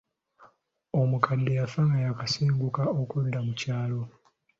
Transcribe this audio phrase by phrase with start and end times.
[1.01, 4.01] Omukadde yafa nga yaakasenguka okudda mu kyalo.